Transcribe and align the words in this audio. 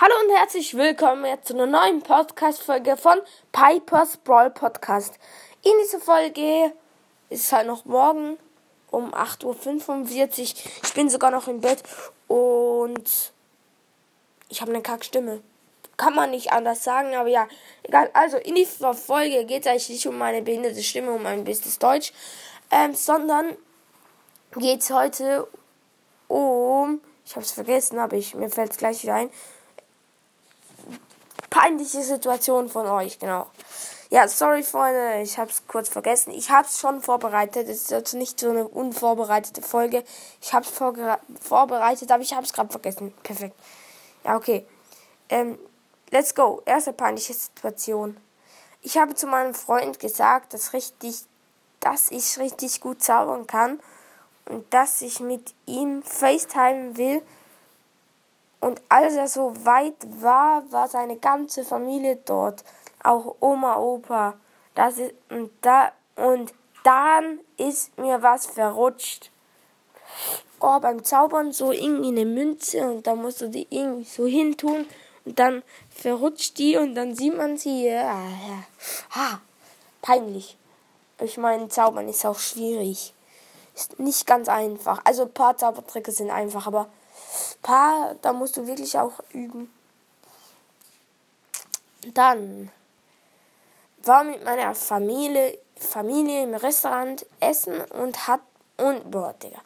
Hallo 0.00 0.14
und 0.24 0.30
herzlich 0.30 0.76
willkommen 0.76 1.24
jetzt 1.24 1.48
zu 1.48 1.54
einer 1.54 1.66
neuen 1.66 2.02
Podcast-Folge 2.02 2.96
von 2.96 3.18
Piper's 3.50 4.16
Brawl 4.18 4.48
Podcast. 4.48 5.18
In 5.64 5.72
dieser 5.82 5.98
Folge 5.98 6.72
ist 7.30 7.50
halt 7.50 7.66
noch 7.66 7.84
morgen 7.84 8.38
um 8.92 9.12
8.45 9.12 9.42
Uhr. 9.44 10.44
Ich 10.84 10.94
bin 10.94 11.10
sogar 11.10 11.32
noch 11.32 11.48
im 11.48 11.60
Bett 11.60 11.82
und 12.28 13.32
ich 14.48 14.60
habe 14.60 14.70
eine 14.70 14.82
Kackstimme. 14.82 15.42
Kann 15.96 16.14
man 16.14 16.30
nicht 16.30 16.52
anders 16.52 16.84
sagen, 16.84 17.16
aber 17.16 17.28
ja, 17.28 17.48
egal. 17.82 18.08
Also 18.12 18.36
in 18.36 18.54
dieser 18.54 18.94
Folge 18.94 19.46
geht 19.46 19.62
es 19.62 19.66
eigentlich 19.66 19.88
nicht 19.88 20.06
um 20.06 20.16
meine 20.16 20.42
behinderte 20.42 20.84
Stimme, 20.84 21.10
um 21.10 21.24
mein 21.24 21.42
bestes 21.42 21.80
Deutsch, 21.80 22.12
ähm, 22.70 22.94
sondern 22.94 23.56
geht 24.52 24.80
es 24.80 24.90
heute 24.90 25.48
um, 26.28 27.00
ich 27.26 27.34
habe 27.34 27.44
es 27.44 27.50
vergessen, 27.50 27.98
aber 27.98 28.16
ich, 28.16 28.36
mir 28.36 28.48
fällt 28.48 28.70
es 28.70 28.78
gleich 28.78 29.02
wieder 29.02 29.14
ein, 29.14 29.30
peinliche 31.68 32.02
Situation 32.02 32.68
von 32.68 32.86
euch, 32.86 33.18
genau. 33.18 33.46
Ja, 34.10 34.26
sorry, 34.26 34.62
Freunde, 34.62 35.20
ich 35.20 35.38
hab's 35.38 35.62
kurz 35.68 35.90
vergessen. 35.90 36.30
Ich 36.32 36.50
hab's 36.50 36.80
schon 36.80 37.02
vorbereitet. 37.02 37.68
Es 37.68 37.82
ist 37.82 37.90
jetzt 37.90 38.14
nicht 38.14 38.40
so 38.40 38.48
eine 38.48 38.66
unvorbereitete 38.66 39.60
Folge. 39.60 40.02
Ich 40.40 40.54
hab's 40.54 40.70
vorbereitet, 40.70 42.10
aber 42.10 42.22
ich 42.22 42.32
hab's 42.32 42.54
gerade 42.54 42.70
vergessen. 42.70 43.12
Perfekt. 43.22 43.54
Ja, 44.24 44.36
okay. 44.36 44.66
Ähm, 45.28 45.58
let's 46.10 46.34
go. 46.34 46.62
Erste 46.64 46.94
peinliche 46.94 47.34
Situation. 47.34 48.16
Ich 48.80 48.96
habe 48.96 49.14
zu 49.14 49.26
meinem 49.26 49.54
Freund 49.54 50.00
gesagt, 50.00 50.54
dass 50.54 50.72
richtig, 50.72 51.16
dass 51.80 52.10
ich 52.10 52.38
richtig 52.38 52.80
gut 52.80 53.02
zaubern 53.02 53.46
kann 53.46 53.78
und 54.46 54.72
dass 54.72 55.02
ich 55.02 55.20
mit 55.20 55.52
ihm 55.66 56.02
FaceTime 56.02 56.96
will 56.96 57.20
und 58.60 58.82
als 58.88 59.14
er 59.14 59.28
so 59.28 59.52
weit 59.64 59.94
war, 60.20 60.70
war 60.72 60.88
seine 60.88 61.16
ganze 61.16 61.64
Familie 61.64 62.16
dort. 62.24 62.64
Auch 63.02 63.36
Oma, 63.40 63.76
Opa. 63.76 64.34
Das 64.74 64.98
ist, 64.98 65.14
und, 65.30 65.50
da, 65.60 65.92
und 66.16 66.52
dann 66.82 67.40
ist 67.56 67.96
mir 67.98 68.22
was 68.22 68.46
verrutscht. 68.46 69.30
Oh, 70.60 70.80
beim 70.80 71.04
Zaubern 71.04 71.52
so 71.52 71.70
irgendwie 71.70 72.08
eine 72.08 72.24
Münze 72.24 72.90
und 72.90 73.06
da 73.06 73.14
musst 73.14 73.40
du 73.40 73.48
die 73.48 73.68
irgendwie 73.70 74.04
so 74.04 74.26
hintun 74.26 74.86
und 75.24 75.38
dann 75.38 75.62
verrutscht 75.90 76.58
die 76.58 76.76
und 76.76 76.96
dann 76.96 77.14
sieht 77.14 77.36
man 77.36 77.56
sie. 77.56 77.86
Ja, 77.86 78.12
ja. 78.12 78.64
Ha, 79.10 79.40
peinlich. 80.02 80.56
Ich 81.20 81.36
meine, 81.36 81.68
Zaubern 81.68 82.08
ist 82.08 82.24
auch 82.26 82.38
schwierig. 82.38 83.14
Ist 83.74 84.00
nicht 84.00 84.26
ganz 84.26 84.48
einfach. 84.48 85.00
Also 85.04 85.22
ein 85.22 85.32
paar 85.32 85.56
Zaubertricks 85.56 86.16
sind 86.16 86.30
einfach, 86.30 86.66
aber 86.66 86.88
paar, 87.62 88.14
da 88.22 88.32
musst 88.32 88.56
du 88.56 88.66
wirklich 88.66 88.98
auch 88.98 89.20
üben. 89.32 89.72
Dann 92.14 92.70
war 94.02 94.24
mit 94.24 94.44
meiner 94.44 94.74
Familie, 94.74 95.58
Familie 95.76 96.44
im 96.44 96.54
Restaurant 96.54 97.26
essen 97.40 97.80
und 97.82 98.26
hat 98.26 98.40
und 98.76 99.10
boah, 99.10 99.34
Digga. 99.42 99.60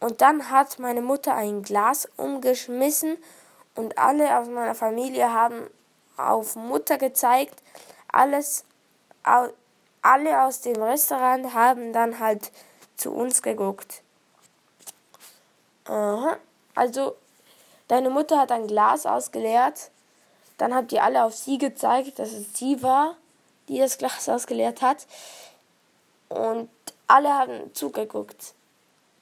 Und 0.00 0.20
dann 0.20 0.50
hat 0.50 0.78
meine 0.78 1.02
Mutter 1.02 1.34
ein 1.34 1.62
Glas 1.62 2.08
umgeschmissen 2.16 3.16
und 3.74 3.98
alle 3.98 4.38
aus 4.38 4.48
meiner 4.48 4.74
Familie 4.74 5.32
haben 5.32 5.68
auf 6.16 6.56
Mutter 6.56 6.98
gezeigt. 6.98 7.62
Alles 8.10 8.64
alle 10.06 10.42
aus 10.42 10.60
dem 10.60 10.80
Restaurant 10.80 11.52
haben 11.52 11.92
dann 11.92 12.20
halt 12.20 12.52
zu 12.96 13.12
uns 13.12 13.42
geguckt. 13.42 14.02
Aha. 15.84 16.36
Also, 16.76 17.16
deine 17.88 18.10
Mutter 18.10 18.38
hat 18.38 18.52
ein 18.52 18.68
Glas 18.68 19.06
ausgeleert. 19.06 19.90
Dann 20.58 20.72
habt 20.74 20.92
ihr 20.92 21.02
alle 21.02 21.24
auf 21.24 21.34
sie 21.34 21.58
gezeigt, 21.58 22.20
dass 22.20 22.32
es 22.32 22.54
sie 22.56 22.82
war, 22.82 23.16
die 23.68 23.78
das 23.78 23.98
Glas 23.98 24.28
ausgeleert 24.28 24.80
hat. 24.82 25.06
Und 26.28 26.70
alle 27.08 27.32
haben 27.32 27.74
zugeguckt. 27.74 28.54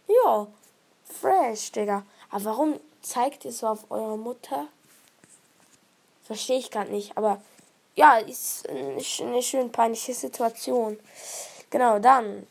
Ja, 0.06 0.46
fresh, 1.04 1.72
Digga. 1.72 2.04
Aber 2.30 2.44
warum 2.44 2.80
zeigt 3.02 3.44
ihr 3.44 3.52
so 3.52 3.68
auf 3.68 3.90
eure 3.90 4.18
Mutter? 4.18 4.66
Verstehe 6.24 6.58
ich 6.58 6.70
gerade 6.70 6.90
nicht. 6.90 7.16
Aber 7.16 7.40
ja, 7.94 8.16
ist 8.16 8.68
eine 8.68 9.42
schön 9.42 9.70
peinliche 9.70 10.14
Situation. 10.14 10.98
Genau, 11.70 11.98
dann 11.98 12.46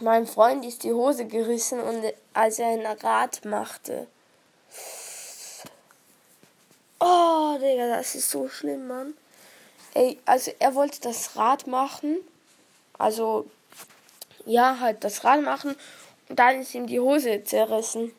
Meinem 0.00 0.26
Freund 0.26 0.64
ist 0.64 0.84
die 0.84 0.92
Hose 0.92 1.26
gerissen 1.26 1.80
und 1.80 2.04
als 2.32 2.58
er 2.58 2.68
ein 2.68 2.86
Rad 2.86 3.44
machte. 3.44 4.06
Oh, 7.00 7.56
Digga, 7.60 7.88
das 7.88 8.14
ist 8.14 8.30
so 8.30 8.48
schlimm, 8.48 8.86
Mann. 8.88 9.14
Ey, 9.94 10.18
also 10.24 10.52
er 10.58 10.74
wollte 10.74 11.00
das 11.00 11.36
Rad 11.36 11.66
machen. 11.66 12.18
Also, 12.98 13.46
ja, 14.46 14.78
halt 14.80 15.04
das 15.04 15.24
Rad 15.24 15.42
machen. 15.42 15.76
Und 16.28 16.38
dann 16.38 16.60
ist 16.60 16.74
ihm 16.74 16.86
die 16.86 17.00
Hose 17.00 17.42
zerrissen. 17.44 18.12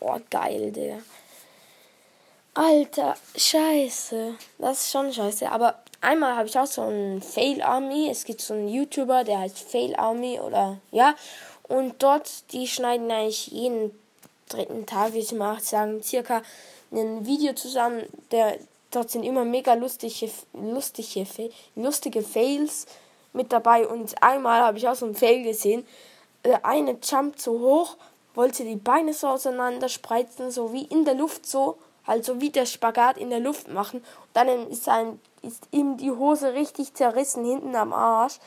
Oh, 0.00 0.18
geil, 0.30 0.72
Digga. 0.72 0.98
Alter, 2.54 3.16
scheiße. 3.36 4.36
Das 4.58 4.80
ist 4.80 4.90
schon 4.90 5.12
scheiße. 5.12 5.50
Aber 5.50 5.82
einmal 6.04 6.36
habe 6.36 6.48
ich 6.48 6.58
auch 6.58 6.66
so 6.66 6.82
einen 6.82 7.22
Fail 7.22 7.62
Army. 7.62 8.08
Es 8.10 8.24
gibt 8.24 8.40
so 8.40 8.54
einen 8.54 8.68
YouTuber, 8.68 9.24
der 9.24 9.40
heißt 9.40 9.58
Fail 9.58 9.96
Army 9.96 10.38
oder 10.38 10.78
ja. 10.90 11.14
Und 11.66 12.02
dort, 12.02 12.52
die 12.52 12.68
schneiden 12.68 13.10
eigentlich 13.10 13.48
jeden 13.48 13.90
dritten 14.48 14.86
Tag, 14.86 15.14
wie 15.14 15.18
ich 15.18 15.32
mal 15.32 15.58
sagen, 15.60 16.02
circa 16.02 16.42
ein 16.92 17.26
Video 17.26 17.54
zusammen. 17.54 18.02
Der, 18.30 18.58
dort 18.90 19.10
sind 19.10 19.24
immer 19.24 19.44
mega 19.44 19.74
lustige, 19.74 20.30
lustige, 20.52 21.26
lustige 21.74 22.22
Fails 22.22 22.86
mit 23.32 23.52
dabei. 23.52 23.86
Und 23.86 24.22
einmal 24.22 24.60
habe 24.62 24.78
ich 24.78 24.86
auch 24.86 24.94
so 24.94 25.06
einen 25.06 25.14
Fail 25.14 25.42
gesehen. 25.42 25.86
Der 26.44 26.64
eine 26.64 26.98
jumpt 27.02 27.40
so 27.40 27.58
hoch, 27.58 27.96
wollte 28.34 28.64
die 28.64 28.76
Beine 28.76 29.14
so 29.14 29.28
auseinander 29.28 29.88
spreizen, 29.88 30.50
so 30.50 30.72
wie 30.72 30.84
in 30.84 31.04
der 31.04 31.14
Luft 31.14 31.46
so 31.46 31.78
also 32.06 32.40
wie 32.40 32.50
der 32.50 32.66
Spagat 32.66 33.16
in 33.18 33.30
der 33.30 33.40
Luft 33.40 33.68
machen. 33.68 34.00
Und 34.00 34.28
dann 34.34 34.48
ist, 34.70 34.88
ein, 34.88 35.20
ist 35.42 35.68
ihm 35.70 35.96
die 35.96 36.10
Hose 36.10 36.54
richtig 36.54 36.94
zerrissen 36.94 37.44
hinten 37.44 37.74
am 37.76 37.92
Arsch. 37.92 38.38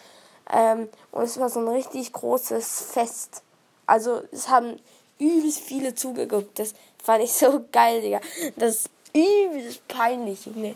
Ähm, 0.51 0.89
und 1.11 1.23
es 1.23 1.39
war 1.39 1.49
so 1.49 1.59
ein 1.59 1.67
richtig 1.67 2.13
großes 2.13 2.91
Fest. 2.91 3.41
Also 3.85 4.21
es 4.31 4.49
haben 4.49 4.79
übelst 5.19 5.59
viele 5.59 5.95
zugeguckt. 5.95 6.59
Das 6.59 6.73
fand 7.03 7.23
ich 7.23 7.33
so 7.33 7.65
geil, 7.71 8.01
Digga. 8.01 8.21
Das 8.55 8.75
ist 8.75 8.89
übelst 9.13 9.87
peinlich. 9.87 10.47
Nee. 10.47 10.75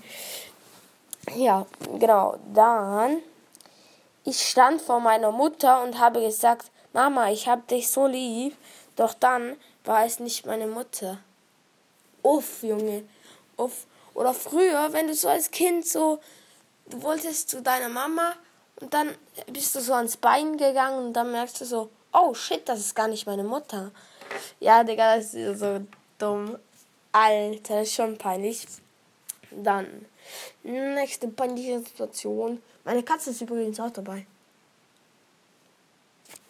Ja, 1.35 1.65
genau. 1.99 2.37
Dann, 2.53 3.19
ich 4.23 4.41
stand 4.41 4.81
vor 4.81 4.99
meiner 4.99 5.31
Mutter 5.31 5.83
und 5.83 5.99
habe 5.99 6.21
gesagt, 6.21 6.71
Mama, 6.93 7.29
ich 7.29 7.47
hab 7.47 7.67
dich 7.67 7.89
so 7.89 8.07
lieb. 8.07 8.55
Doch 8.95 9.13
dann 9.13 9.55
war 9.85 10.05
es 10.05 10.19
nicht 10.19 10.45
meine 10.45 10.67
Mutter. 10.67 11.19
Uff, 12.23 12.63
Junge. 12.63 13.03
Uff. 13.57 13.85
Oder 14.13 14.33
früher, 14.33 14.91
wenn 14.93 15.07
du 15.07 15.13
so 15.13 15.29
als 15.29 15.51
Kind 15.51 15.87
so, 15.87 16.19
du 16.87 17.01
wolltest 17.01 17.49
zu 17.49 17.61
deiner 17.61 17.89
Mama 17.89 18.35
und 18.79 18.93
dann 18.93 19.15
bist 19.47 19.75
du 19.75 19.79
so 19.79 19.93
ans 19.93 20.17
Bein 20.17 20.57
gegangen 20.57 21.05
und 21.05 21.13
dann 21.13 21.31
merkst 21.31 21.61
du 21.61 21.65
so, 21.65 21.89
oh 22.13 22.33
shit, 22.33 22.67
das 22.67 22.79
ist 22.79 22.95
gar 22.95 23.07
nicht 23.07 23.25
meine 23.25 23.43
Mutter. 23.43 23.91
Ja, 24.59 24.83
Digga, 24.83 25.17
das 25.17 25.33
ist 25.33 25.59
so 25.59 25.81
dumm. 26.17 26.57
Alter, 27.11 27.79
das 27.79 27.87
ist 27.87 27.95
schon 27.95 28.17
peinlich. 28.17 28.67
Dann, 29.51 30.05
nächste 30.63 31.27
peinliche 31.27 31.79
Situation. 31.79 32.61
Meine 32.83 33.03
Katze 33.03 33.31
ist 33.31 33.41
übrigens 33.41 33.79
auch 33.79 33.91
dabei. 33.91 34.25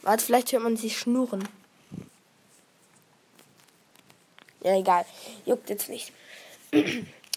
Warte, 0.04 0.24
vielleicht 0.24 0.52
hört 0.52 0.64
man 0.64 0.78
sie 0.78 0.90
schnurren. 0.90 1.48
Ja, 4.64 4.78
egal. 4.78 5.06
Juckt 5.46 5.70
jetzt 5.70 5.90
nicht. 5.90 6.12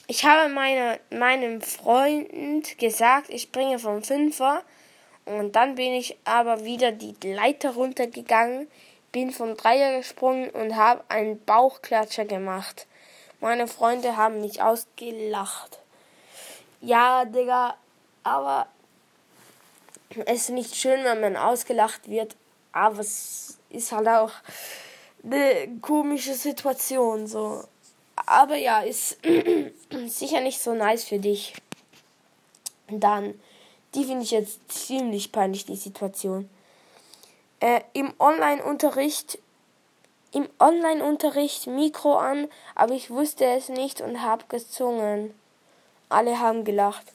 Ich 0.07 0.25
habe 0.25 0.53
meine, 0.53 1.01
meinem 1.11 1.63
Freund 1.63 2.79
gesagt, 2.79 3.31
ich 3.31 3.43
springe 3.43 3.79
vom 3.79 4.03
Fünfer. 4.03 4.63
Und 5.25 5.57
dann 5.57 5.77
bin 5.77 5.95
ich 5.95 6.17
aber 6.25 6.65
wieder 6.65 6.93
die 6.93 7.17
Leiter 7.23 7.71
runtergegangen, 7.71 8.69
bin 9.11 9.31
vom 9.31 9.57
Dreier 9.57 9.97
gesprungen 9.97 10.51
und 10.51 10.77
habe 10.77 11.03
einen 11.09 11.43
Bauchklatscher 11.45 12.27
gemacht. 12.27 12.87
Meine 13.41 13.67
Freunde 13.67 14.17
haben 14.17 14.43
mich 14.43 14.61
ausgelacht. 14.61 15.79
Ja, 16.83 17.25
Digga, 17.25 17.77
aber 18.23 18.67
es 20.27 20.43
ist 20.43 20.51
nicht 20.51 20.77
schön, 20.77 21.03
wenn 21.05 21.21
man 21.21 21.37
ausgelacht 21.37 22.11
wird, 22.11 22.37
aber 22.73 23.01
es 23.01 23.59
ist 23.71 23.93
halt 23.93 24.09
auch 24.09 24.33
eine 25.25 25.79
komische 25.81 26.35
Situation 26.35 27.27
so. 27.27 27.65
Aber 28.27 28.57
ja, 28.57 28.81
ist 28.81 29.19
sicher 30.07 30.41
nicht 30.41 30.61
so 30.61 30.75
nice 30.75 31.05
für 31.05 31.19
dich. 31.19 31.55
Dann, 32.89 33.41
die 33.95 34.05
finde 34.05 34.23
ich 34.23 34.31
jetzt 34.31 34.61
ziemlich 34.71 35.33
peinlich, 35.33 35.67
die 35.67 35.77
Situation. 35.77 36.49
Äh, 37.61 37.81
Im 37.93 38.13
Online-Unterricht 38.19 39.39
im 40.35 40.49
Online-Unterricht 40.59 41.69
Mikro 41.69 42.17
an, 42.17 42.49
aber 42.75 42.95
ich 42.95 43.09
wusste 43.09 43.45
es 43.45 43.69
nicht 43.69 44.01
und 44.01 44.21
hab 44.21 44.49
gezungen. 44.49 45.33
Alle 46.09 46.41
haben 46.41 46.65
gelacht. 46.65 47.07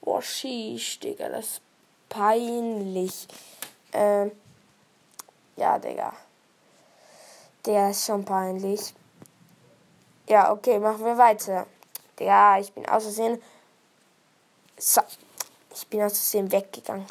Boah, 0.00 0.22
sheesh, 0.22 0.98
Digga, 1.00 1.28
das 1.28 1.46
ist 1.46 1.60
peinlich. 2.08 3.28
Ähm, 3.92 4.32
ja, 5.56 5.78
Digga. 5.78 6.14
Der 7.66 7.90
ist 7.90 8.06
schon 8.06 8.24
peinlich. 8.24 8.94
Ja, 10.28 10.52
okay, 10.52 10.78
machen 10.78 11.04
wir 11.04 11.18
weiter. 11.18 11.66
Ja, 12.18 12.58
ich 12.58 12.72
bin 12.72 12.88
aus 12.88 13.02
Versehen. 13.02 13.42
So. 14.78 15.02
Ich 15.74 15.86
bin 15.88 16.02
aus 16.02 16.12
Versehen 16.12 16.50
weggegangen. 16.50 17.06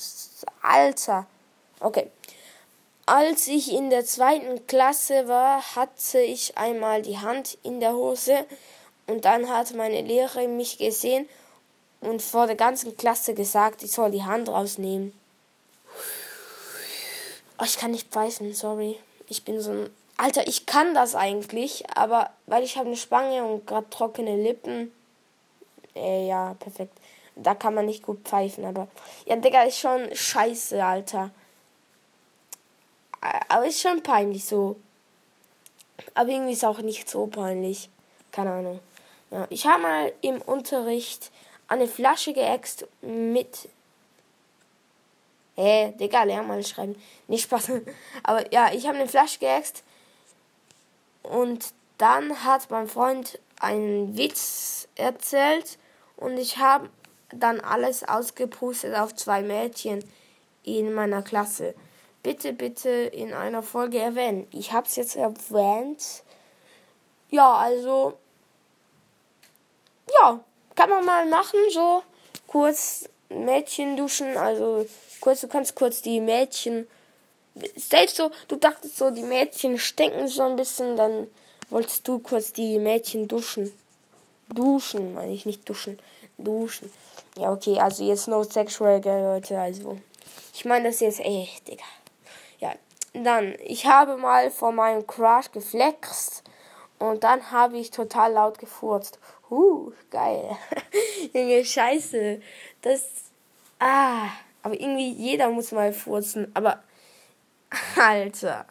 Alter. 0.61 1.27
Okay. 1.79 2.09
Als 3.05 3.47
ich 3.47 3.71
in 3.71 3.91
der 3.91 4.03
zweiten 4.03 4.65
Klasse 4.65 5.27
war, 5.27 5.61
hatte 5.75 6.19
ich 6.19 6.57
einmal 6.57 7.03
die 7.03 7.19
Hand 7.19 7.57
in 7.61 7.79
der 7.79 7.93
Hose 7.93 8.45
und 9.05 9.25
dann 9.25 9.47
hat 9.47 9.75
meine 9.75 10.01
Lehrerin 10.01 10.57
mich 10.57 10.79
gesehen 10.79 11.29
und 12.01 12.21
vor 12.21 12.47
der 12.47 12.55
ganzen 12.55 12.97
Klasse 12.97 13.35
gesagt, 13.35 13.83
ich 13.83 13.91
soll 13.91 14.09
die 14.09 14.23
Hand 14.23 14.49
rausnehmen. 14.49 15.13
Oh, 17.59 17.63
ich 17.63 17.77
kann 17.77 17.91
nicht 17.91 18.09
pfeifen, 18.09 18.53
sorry. 18.53 18.97
Ich 19.27 19.45
bin 19.45 19.61
so 19.61 19.71
ein. 19.71 19.89
Alter, 20.17 20.47
ich 20.47 20.65
kann 20.65 20.93
das 20.93 21.13
eigentlich, 21.15 21.83
aber 21.95 22.31
weil 22.45 22.63
ich 22.63 22.77
habe 22.77 22.87
eine 22.87 22.95
Spange 22.95 23.43
und 23.43 23.67
gerade 23.67 23.89
trockene 23.89 24.41
Lippen. 24.41 24.93
Äh, 25.95 26.27
ja, 26.27 26.55
perfekt. 26.59 26.97
Da 27.35 27.53
kann 27.53 27.73
man 27.73 27.85
nicht 27.85 28.03
gut 28.03 28.21
pfeifen, 28.23 28.63
aber. 28.63 28.87
Ja, 29.25 29.35
Digga, 29.35 29.63
ist 29.63 29.79
schon 29.79 30.13
scheiße, 30.13 30.83
Alter. 30.83 31.31
Aber 33.49 33.65
ist 33.65 33.81
schon 33.81 34.03
peinlich 34.03 34.45
so. 34.45 34.77
Aber 36.13 36.29
irgendwie 36.29 36.53
ist 36.53 36.63
auch 36.63 36.79
nicht 36.79 37.09
so 37.09 37.27
peinlich. 37.27 37.89
Keine 38.31 38.51
Ahnung. 38.51 38.79
Ja, 39.31 39.47
ich 39.49 39.65
habe 39.65 39.81
mal 39.81 40.13
im 40.21 40.41
Unterricht 40.41 41.31
eine 41.67 41.87
Flasche 41.87 42.31
geäxt 42.31 42.87
mit 43.01 43.67
Hä, 45.57 45.61
hey, 45.61 45.91
Digga, 45.93 46.23
lern 46.23 46.47
mal 46.47 46.61
schreiben. 46.65 47.01
Nicht 47.27 47.43
Spaß. 47.43 47.71
Aber 48.23 48.51
ja, 48.53 48.73
ich 48.73 48.87
habe 48.87 48.97
eine 48.97 49.07
Flasche 49.07 49.39
geäxt. 49.39 49.83
Und 51.29 51.73
dann 51.97 52.43
hat 52.43 52.69
mein 52.69 52.87
Freund 52.87 53.39
einen 53.59 54.17
Witz 54.17 54.87
erzählt. 54.95 55.77
Und 56.17 56.37
ich 56.37 56.57
habe 56.57 56.89
dann 57.29 57.59
alles 57.59 58.03
ausgepustet 58.03 58.95
auf 58.95 59.15
zwei 59.15 59.41
Mädchen 59.41 60.03
in 60.63 60.93
meiner 60.93 61.21
Klasse. 61.21 61.75
Bitte, 62.23 62.53
bitte 62.53 62.89
in 62.89 63.33
einer 63.33 63.61
Folge 63.61 63.99
erwähnen. 63.99 64.47
Ich 64.51 64.71
habe 64.73 64.87
es 64.87 64.95
jetzt 64.95 65.15
erwähnt. 65.15 66.23
Ja, 67.29 67.55
also. 67.55 68.17
Ja, 70.21 70.39
kann 70.75 70.89
man 70.89 71.05
mal 71.05 71.25
machen, 71.25 71.59
so 71.71 72.03
kurz 72.47 73.09
Mädchen 73.29 73.97
duschen, 73.97 74.37
also 74.37 74.85
kurz, 75.19 75.41
du 75.41 75.47
kannst 75.47 75.75
kurz 75.75 76.01
die 76.01 76.19
Mädchen. 76.19 76.87
Selbst 77.75 78.17
so, 78.17 78.31
du 78.47 78.57
dachtest 78.57 78.97
so, 78.97 79.11
die 79.11 79.23
Mädchen 79.23 79.77
stinken 79.77 80.27
so 80.27 80.43
ein 80.43 80.55
bisschen, 80.55 80.97
dann 80.97 81.27
wolltest 81.69 82.07
du 82.07 82.19
kurz 82.19 82.51
die 82.51 82.79
Mädchen 82.79 83.27
duschen. 83.27 83.71
Duschen, 84.49 85.13
meine 85.13 85.31
ich 85.31 85.45
nicht 85.45 85.67
duschen. 85.67 85.97
Duschen. 86.37 86.91
Ja, 87.37 87.51
okay, 87.51 87.79
also 87.79 88.03
jetzt 88.03 88.27
no 88.27 88.43
sexual, 88.43 89.01
Leute, 89.03 89.57
also. 89.57 89.97
Ich 90.53 90.65
meine 90.65 90.89
das 90.89 90.99
jetzt 90.99 91.19
echt, 91.19 91.67
Digga. 91.67 91.83
Ja, 92.59 92.73
dann, 93.13 93.55
ich 93.63 93.85
habe 93.85 94.17
mal 94.17 94.51
vor 94.51 94.71
meinem 94.71 95.07
Crush 95.07 95.51
geflext 95.51 96.43
und 96.99 97.23
dann 97.23 97.51
habe 97.51 97.77
ich 97.77 97.91
total 97.91 98.33
laut 98.33 98.59
gefurzt. 98.59 99.19
Huh, 99.49 99.91
geil. 100.11 100.57
Junge, 101.33 101.63
scheiße. 101.63 102.41
Das, 102.81 103.03
ah. 103.79 104.27
Aber 104.63 104.73
irgendwie 104.73 105.11
jeder 105.11 105.51
muss 105.51 105.71
mal 105.71 105.93
furzen. 105.93 106.49
Aber, 106.55 106.81
Alter. 107.95 108.65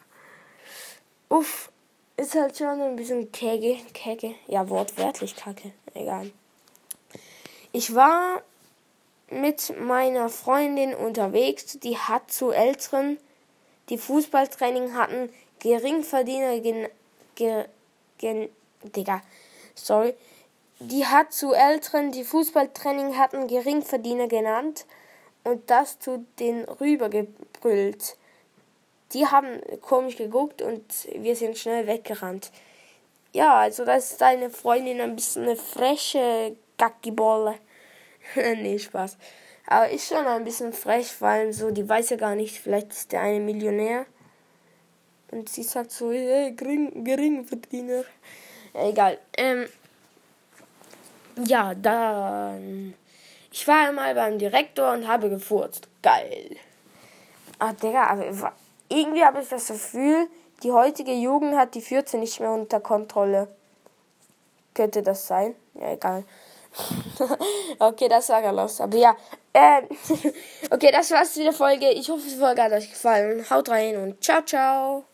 Uff. 1.29 1.71
Ist 2.17 2.35
halt 2.35 2.57
schon 2.57 2.79
ein 2.81 2.95
bisschen 2.95 3.31
kacke. 3.31 3.77
Kacke. 3.93 4.35
Ja, 4.47 4.69
wortwörtlich 4.69 5.35
kacke. 5.35 5.73
Egal. 5.93 6.31
Ich 7.73 7.93
war 7.93 8.41
mit 9.29 9.73
meiner 9.79 10.29
Freundin 10.29 10.93
unterwegs. 10.93 11.77
Die 11.79 11.97
hat 11.97 12.31
zu 12.31 12.51
Älteren, 12.51 13.17
die 13.89 13.97
Fußballtraining 13.97 14.93
hatten, 14.93 15.29
Geringverdiener 15.59 16.59
gen, 16.59 16.87
gen, 17.35 17.65
gen, 18.17 18.49
Digga, 18.95 19.21
sorry. 19.73 20.13
Die 20.79 21.05
hat 21.05 21.33
zu 21.33 21.53
Älteren, 21.53 22.11
die 22.11 22.23
Fußballtraining 22.23 23.17
hatten, 23.17 23.47
Geringverdiener 23.47 24.27
genannt 24.27 24.85
und 25.43 25.69
das 25.69 25.99
zu 25.99 26.25
den 26.39 26.63
rübergebrüllt. 26.65 28.17
Die 29.15 29.25
haben 29.25 29.61
komisch 29.81 30.17
geguckt 30.17 30.61
und 30.61 30.83
wir 31.15 31.35
sind 31.35 31.57
schnell 31.57 31.87
weggerannt. 31.87 32.51
Ja, 33.33 33.59
also 33.59 33.85
das 33.85 34.11
ist 34.11 34.21
deine 34.21 34.49
Freundin 34.49 35.01
ein 35.01 35.15
bisschen 35.15 35.43
eine 35.43 35.55
freche 35.55 36.55
Gackibolle. 36.77 37.55
nee, 38.35 38.77
Spaß. 38.77 39.17
Aber 39.67 39.89
ist 39.89 40.09
schon 40.09 40.27
ein 40.27 40.43
bisschen 40.43 40.73
frech, 40.73 41.07
vor 41.07 41.29
allem 41.29 41.51
so, 41.51 41.71
die 41.71 41.87
weiß 41.87 42.11
ja 42.11 42.17
gar 42.17 42.35
nicht, 42.35 42.59
vielleicht 42.59 42.91
ist 42.91 43.11
der 43.11 43.21
eine 43.21 43.39
Millionär. 43.39 44.05
Und 45.31 45.49
sie 45.49 45.63
sagt 45.63 45.91
so, 45.91 46.11
hey, 46.11 46.51
gering, 46.51 47.03
Geringverdiener. 47.03 48.03
Egal. 48.73 49.17
Ähm, 49.37 49.67
ja, 51.45 51.73
dann 51.73 52.93
ich 53.57 53.65
war 53.69 53.87
einmal 53.87 54.13
beim 54.13 54.37
Direktor 54.37 54.91
und 54.91 55.07
habe 55.07 55.29
gefurzt. 55.29 55.87
Geil. 56.01 56.57
Ah, 57.57 57.71
Digga, 57.71 58.07
aber 58.07 58.53
irgendwie 58.89 59.23
habe 59.23 59.41
ich 59.41 59.49
das 59.49 59.67
Gefühl, 59.67 60.27
die 60.63 60.71
heutige 60.71 61.13
Jugend 61.13 61.55
hat 61.55 61.75
die 61.75 61.81
Fürze 61.81 62.17
nicht 62.17 62.39
mehr 62.39 62.51
unter 62.51 62.79
Kontrolle. 62.79 63.47
Könnte 64.73 65.01
das 65.01 65.27
sein? 65.27 65.55
Ja, 65.73 65.93
egal. 65.93 66.23
okay, 67.79 68.07
das 68.09 68.29
war 68.29 68.51
los. 68.51 68.81
Aber 68.81 68.97
ja, 68.97 69.15
äh, 69.53 69.81
okay, 70.71 70.91
das 70.91 71.11
war's 71.11 71.35
mit 71.35 71.45
der 71.45 71.53
Folge. 71.53 71.89
Ich 71.91 72.09
hoffe, 72.09 72.27
die 72.27 72.35
Folge 72.35 72.61
hat 72.61 72.71
euch 72.71 72.89
gefallen. 72.89 73.49
Haut 73.49 73.69
rein 73.69 73.97
und 73.97 74.23
ciao, 74.23 74.41
ciao. 74.41 75.05